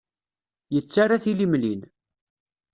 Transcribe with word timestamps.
Yettarra 0.73 1.17
tilimlin. 1.23 1.81